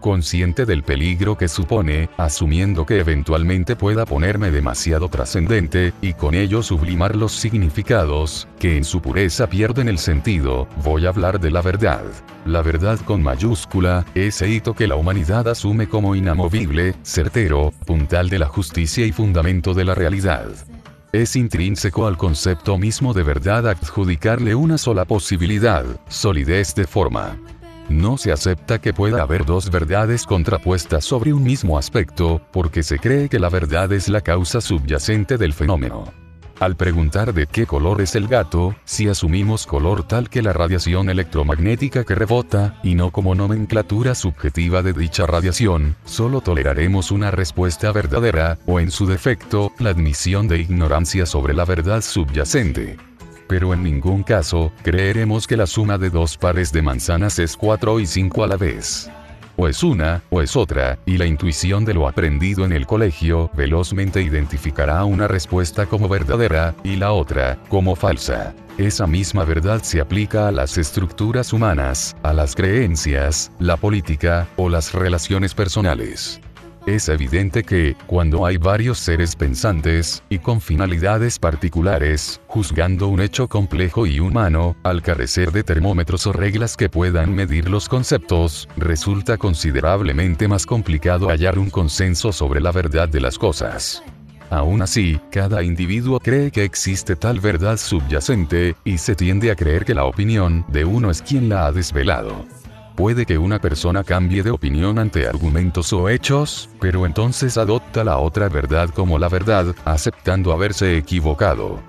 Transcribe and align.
consciente 0.00 0.66
del 0.66 0.82
peligro 0.82 1.36
que 1.36 1.46
supone, 1.46 2.08
asumiendo 2.16 2.86
que 2.86 2.98
eventualmente 2.98 3.76
pueda 3.76 4.06
ponerme 4.06 4.50
demasiado 4.50 5.08
trascendente, 5.08 5.92
y 6.02 6.14
con 6.14 6.34
ello 6.34 6.62
sublimar 6.62 7.14
los 7.14 7.32
significados, 7.32 8.48
que 8.58 8.76
en 8.76 8.84
su 8.84 9.00
pureza 9.00 9.48
pierden 9.48 9.88
el 9.88 9.98
sentido, 9.98 10.66
voy 10.82 11.06
a 11.06 11.10
hablar 11.10 11.38
de 11.38 11.50
la 11.50 11.62
verdad. 11.62 12.02
La 12.46 12.62
verdad 12.62 12.98
con 13.04 13.22
mayúscula, 13.22 14.04
ese 14.14 14.48
hito 14.48 14.74
que 14.74 14.86
la 14.86 14.96
humanidad 14.96 15.46
asume 15.46 15.88
como 15.88 16.14
inamovible, 16.14 16.94
certero, 17.02 17.72
puntal 17.86 18.30
de 18.30 18.38
la 18.38 18.46
justicia 18.46 19.04
y 19.06 19.12
fundamento 19.12 19.74
de 19.74 19.84
la 19.84 19.94
realidad. 19.94 20.48
Es 21.12 21.34
intrínseco 21.34 22.06
al 22.06 22.16
concepto 22.16 22.78
mismo 22.78 23.12
de 23.12 23.24
verdad 23.24 23.68
adjudicarle 23.68 24.54
una 24.54 24.78
sola 24.78 25.04
posibilidad, 25.04 25.84
solidez 26.08 26.74
de 26.76 26.86
forma. 26.86 27.36
No 27.90 28.16
se 28.16 28.30
acepta 28.30 28.80
que 28.80 28.94
pueda 28.94 29.20
haber 29.20 29.44
dos 29.44 29.68
verdades 29.68 30.24
contrapuestas 30.24 31.04
sobre 31.04 31.32
un 31.32 31.42
mismo 31.42 31.76
aspecto, 31.76 32.40
porque 32.52 32.84
se 32.84 33.00
cree 33.00 33.28
que 33.28 33.40
la 33.40 33.48
verdad 33.48 33.92
es 33.92 34.08
la 34.08 34.20
causa 34.20 34.60
subyacente 34.60 35.36
del 35.36 35.52
fenómeno. 35.52 36.04
Al 36.60 36.76
preguntar 36.76 37.34
de 37.34 37.48
qué 37.48 37.66
color 37.66 38.00
es 38.00 38.14
el 38.14 38.28
gato, 38.28 38.76
si 38.84 39.08
asumimos 39.08 39.66
color 39.66 40.06
tal 40.06 40.30
que 40.30 40.40
la 40.40 40.52
radiación 40.52 41.10
electromagnética 41.10 42.04
que 42.04 42.14
rebota, 42.14 42.78
y 42.84 42.94
no 42.94 43.10
como 43.10 43.34
nomenclatura 43.34 44.14
subjetiva 44.14 44.82
de 44.82 44.92
dicha 44.92 45.26
radiación, 45.26 45.96
solo 46.04 46.42
toleraremos 46.42 47.10
una 47.10 47.32
respuesta 47.32 47.90
verdadera, 47.90 48.58
o 48.66 48.78
en 48.78 48.92
su 48.92 49.06
defecto, 49.06 49.72
la 49.80 49.90
admisión 49.90 50.46
de 50.46 50.60
ignorancia 50.60 51.26
sobre 51.26 51.54
la 51.54 51.64
verdad 51.64 52.02
subyacente 52.02 53.09
pero 53.50 53.74
en 53.74 53.82
ningún 53.82 54.22
caso, 54.22 54.70
creeremos 54.84 55.48
que 55.48 55.56
la 55.56 55.66
suma 55.66 55.98
de 55.98 56.08
dos 56.08 56.36
pares 56.36 56.70
de 56.70 56.82
manzanas 56.82 57.40
es 57.40 57.56
4 57.56 57.98
y 57.98 58.06
5 58.06 58.44
a 58.44 58.46
la 58.46 58.56
vez. 58.56 59.10
O 59.56 59.66
es 59.66 59.82
una, 59.82 60.22
o 60.30 60.40
es 60.40 60.54
otra, 60.54 61.00
y 61.04 61.18
la 61.18 61.26
intuición 61.26 61.84
de 61.84 61.94
lo 61.94 62.06
aprendido 62.06 62.64
en 62.64 62.70
el 62.70 62.86
colegio 62.86 63.50
velozmente 63.54 64.22
identificará 64.22 65.04
una 65.04 65.26
respuesta 65.26 65.86
como 65.86 66.08
verdadera, 66.08 66.76
y 66.84 66.94
la 66.94 67.10
otra, 67.10 67.58
como 67.68 67.96
falsa. 67.96 68.54
Esa 68.78 69.08
misma 69.08 69.44
verdad 69.44 69.82
se 69.82 70.00
aplica 70.00 70.46
a 70.46 70.52
las 70.52 70.78
estructuras 70.78 71.52
humanas, 71.52 72.14
a 72.22 72.32
las 72.32 72.54
creencias, 72.54 73.50
la 73.58 73.76
política, 73.76 74.46
o 74.56 74.68
las 74.68 74.94
relaciones 74.94 75.54
personales. 75.54 76.40
Es 76.86 77.10
evidente 77.10 77.62
que, 77.62 77.94
cuando 78.06 78.46
hay 78.46 78.56
varios 78.56 78.98
seres 78.98 79.36
pensantes, 79.36 80.22
y 80.30 80.38
con 80.38 80.60
finalidades 80.60 81.38
particulares, 81.38 82.40
juzgando 82.46 83.08
un 83.08 83.20
hecho 83.20 83.48
complejo 83.48 84.06
y 84.06 84.18
humano, 84.18 84.76
al 84.82 85.02
carecer 85.02 85.52
de 85.52 85.62
termómetros 85.62 86.26
o 86.26 86.32
reglas 86.32 86.76
que 86.76 86.88
puedan 86.88 87.34
medir 87.34 87.68
los 87.68 87.88
conceptos, 87.88 88.66
resulta 88.76 89.36
considerablemente 89.36 90.48
más 90.48 90.64
complicado 90.64 91.28
hallar 91.28 91.58
un 91.58 91.68
consenso 91.68 92.32
sobre 92.32 92.60
la 92.60 92.72
verdad 92.72 93.08
de 93.08 93.20
las 93.20 93.38
cosas. 93.38 94.02
Aún 94.48 94.82
así, 94.82 95.20
cada 95.30 95.62
individuo 95.62 96.18
cree 96.18 96.50
que 96.50 96.64
existe 96.64 97.14
tal 97.14 97.40
verdad 97.40 97.76
subyacente, 97.76 98.74
y 98.84 98.98
se 98.98 99.14
tiende 99.14 99.50
a 99.50 99.54
creer 99.54 99.84
que 99.84 99.94
la 99.94 100.06
opinión 100.06 100.64
de 100.68 100.84
uno 100.86 101.10
es 101.10 101.20
quien 101.20 101.48
la 101.50 101.66
ha 101.66 101.72
desvelado. 101.72 102.46
Puede 102.96 103.24
que 103.24 103.38
una 103.38 103.58
persona 103.58 104.04
cambie 104.04 104.42
de 104.42 104.50
opinión 104.50 104.98
ante 104.98 105.26
argumentos 105.26 105.92
o 105.92 106.08
hechos, 106.08 106.68
pero 106.80 107.06
entonces 107.06 107.56
adopta 107.56 108.04
la 108.04 108.18
otra 108.18 108.48
verdad 108.48 108.90
como 108.90 109.18
la 109.18 109.28
verdad, 109.28 109.74
aceptando 109.84 110.52
haberse 110.52 110.98
equivocado. 110.98 111.80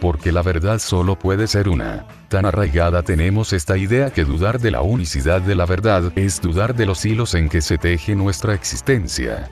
Porque 0.00 0.30
la 0.30 0.42
verdad 0.42 0.78
solo 0.78 1.18
puede 1.18 1.46
ser 1.46 1.68
una. 1.68 2.06
Tan 2.28 2.44
arraigada 2.44 3.02
tenemos 3.02 3.52
esta 3.52 3.76
idea 3.76 4.10
que 4.10 4.24
dudar 4.24 4.60
de 4.60 4.70
la 4.70 4.82
unicidad 4.82 5.40
de 5.40 5.54
la 5.54 5.66
verdad 5.66 6.12
es 6.16 6.40
dudar 6.40 6.74
de 6.74 6.86
los 6.86 7.04
hilos 7.04 7.34
en 7.34 7.48
que 7.48 7.60
se 7.62 7.78
teje 7.78 8.14
nuestra 8.14 8.54
existencia. 8.54 9.50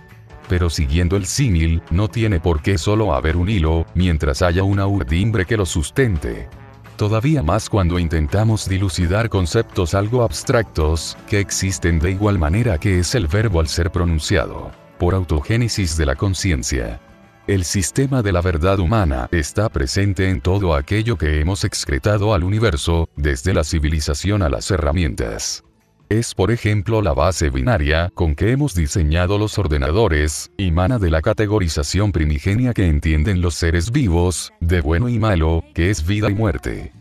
Pero 0.48 0.70
siguiendo 0.70 1.16
el 1.16 1.26
símil, 1.26 1.82
no 1.90 2.08
tiene 2.08 2.38
por 2.38 2.62
qué 2.62 2.78
solo 2.78 3.14
haber 3.14 3.36
un 3.36 3.48
hilo, 3.48 3.86
mientras 3.94 4.42
haya 4.42 4.62
una 4.62 4.86
urdimbre 4.86 5.44
que 5.46 5.56
lo 5.56 5.66
sustente 5.66 6.48
todavía 6.96 7.42
más 7.42 7.68
cuando 7.68 7.98
intentamos 7.98 8.68
dilucidar 8.68 9.28
conceptos 9.28 9.94
algo 9.94 10.22
abstractos, 10.22 11.16
que 11.28 11.40
existen 11.40 11.98
de 11.98 12.12
igual 12.12 12.38
manera 12.38 12.78
que 12.78 12.98
es 12.98 13.14
el 13.14 13.26
verbo 13.26 13.60
al 13.60 13.68
ser 13.68 13.92
pronunciado, 13.92 14.70
por 14.98 15.14
autogénesis 15.14 15.96
de 15.96 16.06
la 16.06 16.16
conciencia. 16.16 17.00
El 17.46 17.64
sistema 17.64 18.22
de 18.22 18.32
la 18.32 18.40
verdad 18.40 18.80
humana 18.80 19.28
está 19.30 19.68
presente 19.68 20.28
en 20.28 20.40
todo 20.40 20.74
aquello 20.74 21.16
que 21.16 21.40
hemos 21.40 21.62
excretado 21.62 22.34
al 22.34 22.42
universo, 22.42 23.08
desde 23.14 23.54
la 23.54 23.62
civilización 23.62 24.42
a 24.42 24.48
las 24.48 24.70
herramientas. 24.72 25.65
Es 26.08 26.36
por 26.36 26.52
ejemplo 26.52 27.02
la 27.02 27.14
base 27.14 27.50
binaria 27.50 28.12
con 28.14 28.36
que 28.36 28.52
hemos 28.52 28.76
diseñado 28.76 29.38
los 29.38 29.58
ordenadores, 29.58 30.52
y 30.56 30.70
mana 30.70 31.00
de 31.00 31.10
la 31.10 31.20
categorización 31.20 32.12
primigenia 32.12 32.72
que 32.72 32.86
entienden 32.86 33.40
los 33.40 33.56
seres 33.56 33.90
vivos, 33.90 34.52
de 34.60 34.80
bueno 34.82 35.08
y 35.08 35.18
malo, 35.18 35.64
que 35.74 35.90
es 35.90 36.06
vida 36.06 36.30
y 36.30 36.34
muerte. 36.34 36.92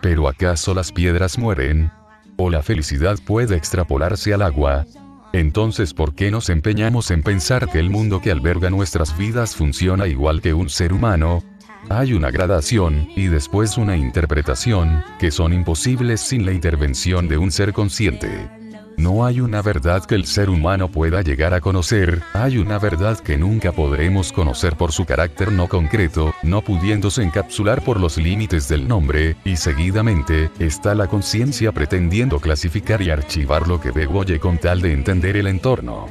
Pero 0.00 0.28
¿acaso 0.28 0.72
las 0.72 0.92
piedras 0.92 1.38
mueren? 1.38 1.90
¿O 2.38 2.48
la 2.48 2.62
felicidad 2.62 3.18
puede 3.26 3.54
extrapolarse 3.54 4.32
al 4.32 4.40
agua? 4.40 4.86
Entonces, 5.34 5.92
¿por 5.92 6.14
qué 6.14 6.30
nos 6.30 6.48
empeñamos 6.48 7.10
en 7.10 7.22
pensar 7.22 7.68
que 7.68 7.80
el 7.80 7.90
mundo 7.90 8.22
que 8.22 8.30
alberga 8.30 8.70
nuestras 8.70 9.18
vidas 9.18 9.54
funciona 9.54 10.06
igual 10.06 10.40
que 10.40 10.54
un 10.54 10.70
ser 10.70 10.94
humano? 10.94 11.42
Hay 11.90 12.14
una 12.14 12.30
gradación, 12.30 13.08
y 13.14 13.26
después 13.26 13.76
una 13.76 13.96
interpretación, 13.96 15.04
que 15.18 15.30
son 15.30 15.52
imposibles 15.52 16.20
sin 16.20 16.46
la 16.46 16.52
intervención 16.52 17.28
de 17.28 17.36
un 17.36 17.50
ser 17.50 17.72
consciente. 17.72 18.48
No 18.96 19.26
hay 19.26 19.40
una 19.40 19.60
verdad 19.60 20.04
que 20.04 20.14
el 20.14 20.24
ser 20.24 20.48
humano 20.48 20.88
pueda 20.88 21.20
llegar 21.20 21.52
a 21.52 21.60
conocer, 21.60 22.22
hay 22.32 22.58
una 22.58 22.78
verdad 22.78 23.18
que 23.18 23.36
nunca 23.36 23.72
podremos 23.72 24.32
conocer 24.32 24.76
por 24.76 24.92
su 24.92 25.04
carácter 25.04 25.52
no 25.52 25.68
concreto, 25.68 26.32
no 26.42 26.62
pudiéndose 26.62 27.22
encapsular 27.22 27.82
por 27.82 28.00
los 28.00 28.16
límites 28.16 28.68
del 28.68 28.86
nombre, 28.86 29.36
y 29.44 29.56
seguidamente, 29.56 30.50
está 30.58 30.94
la 30.94 31.08
conciencia 31.08 31.72
pretendiendo 31.72 32.38
clasificar 32.38 33.02
y 33.02 33.10
archivar 33.10 33.68
lo 33.68 33.80
que 33.80 33.90
oye 33.90 34.38
con 34.38 34.58
tal 34.58 34.80
de 34.80 34.92
entender 34.92 35.36
el 35.36 35.48
entorno. 35.48 36.06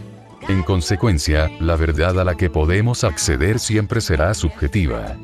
En 0.49 0.61
consecuencia, 0.61 1.49
la 1.61 1.77
verdad 1.77 2.19
a 2.19 2.25
la 2.25 2.35
que 2.35 2.49
podemos 2.49 3.05
acceder 3.05 3.59
siempre 3.59 4.01
será 4.01 4.33
subjetiva. 4.33 5.15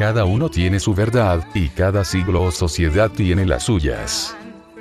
Cada 0.00 0.24
uno 0.24 0.48
tiene 0.48 0.80
su 0.80 0.94
verdad, 0.94 1.46
y 1.52 1.68
cada 1.68 2.06
siglo 2.06 2.44
o 2.44 2.50
sociedad 2.50 3.10
tiene 3.10 3.44
las 3.44 3.64
suyas. 3.64 4.34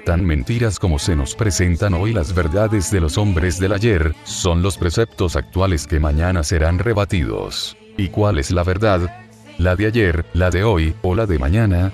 Tan 0.06 0.24
mentiras 0.24 0.80
como 0.80 0.97
se 0.97 1.13
nos 1.13 1.35
presentan 1.35 1.94
hoy 1.94 2.13
las 2.13 2.34
verdades 2.34 2.90
de 2.90 3.02
los 3.02 3.18
hombres 3.18 3.59
del 3.59 3.74
ayer, 3.74 4.16
son 4.24 4.62
los 4.62 4.78
preceptos 4.78 5.35
actuales 5.35 5.88
que 5.88 6.00
mañana 6.00 6.41
serán 6.41 6.80
rebatidos. 6.80 7.75
¿Y 7.97 8.07
cuál 8.07 8.40
es 8.40 8.50
la 8.50 8.63
verdad? 8.63 9.13
¿La 9.57 9.75
de 9.75 9.88
ayer, 9.88 10.25
la 10.31 10.52
de 10.52 10.63
hoy, 10.63 10.96
o 11.02 11.13
la 11.13 11.25
de 11.25 11.38
mañana? 11.38 11.91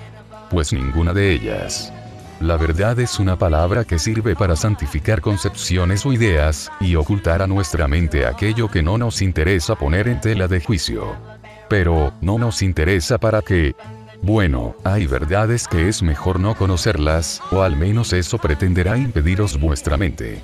Pues 0.48 0.72
ninguna 0.72 1.12
de 1.12 1.32
ellas. 1.32 1.92
La 2.38 2.56
verdad 2.56 3.00
es 3.00 3.18
una 3.18 3.36
palabra 3.36 3.82
que 3.82 3.98
sirve 3.98 4.36
para 4.36 4.54
santificar 4.54 5.20
concepciones 5.20 6.06
o 6.06 6.12
ideas, 6.12 6.70
y 6.78 6.94
ocultar 6.94 7.42
a 7.42 7.48
nuestra 7.48 7.88
mente 7.88 8.24
aquello 8.24 8.70
que 8.70 8.84
no 8.84 8.98
nos 8.98 9.20
interesa 9.20 9.74
poner 9.74 10.06
en 10.06 10.20
tela 10.20 10.46
de 10.46 10.60
juicio. 10.60 11.35
Pero, 11.68 12.12
no 12.20 12.38
nos 12.38 12.62
interesa 12.62 13.18
para 13.18 13.42
qué. 13.42 13.74
Bueno, 14.22 14.74
hay 14.84 15.06
verdades 15.06 15.68
que 15.68 15.88
es 15.88 16.02
mejor 16.02 16.40
no 16.40 16.54
conocerlas, 16.54 17.42
o 17.50 17.62
al 17.62 17.76
menos 17.76 18.12
eso 18.12 18.38
pretenderá 18.38 18.96
impediros 18.96 19.60
vuestra 19.60 19.96
mente. 19.96 20.40